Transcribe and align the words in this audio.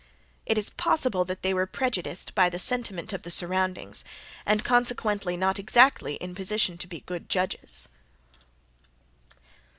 It 0.47 0.57
is 0.57 0.71
possible 0.71 1.25
that 1.25 1.43
they 1.43 1.53
were 1.53 1.67
prejudiced 1.67 2.33
by 2.33 2.49
the 2.49 2.57
sentiment 2.57 3.13
of 3.13 3.21
the 3.21 3.29
surroundings 3.29 4.03
and 4.47 4.65
consequently 4.65 5.37
not 5.37 5.59
exactly 5.59 6.15
in 6.15 6.33
position 6.33 6.75
to 6.79 6.87
be 6.87 7.01
good 7.01 7.29
judges. 7.29 7.87